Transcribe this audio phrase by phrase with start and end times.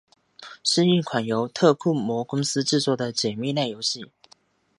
[0.63, 4.11] 是一款由特库摩公司制作的解谜类游戏。